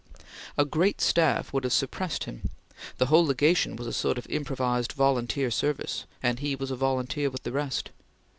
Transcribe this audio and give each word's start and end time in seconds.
A 0.57 0.65
great 0.65 0.99
staff 0.99 1.53
would 1.53 1.63
have 1.63 1.71
suppressed 1.73 2.23
him. 2.23 2.49
The 2.97 3.05
whole 3.05 3.23
Legation 3.23 3.75
was 3.75 3.85
a 3.85 3.93
sort 3.93 4.17
of 4.17 4.25
improvised, 4.31 4.93
volunteer 4.93 5.51
service, 5.51 6.05
and 6.23 6.39
he 6.39 6.55
was 6.55 6.71
a 6.71 6.75
volunteer 6.75 7.29
with 7.29 7.43
the 7.43 7.51
rest. 7.51 7.91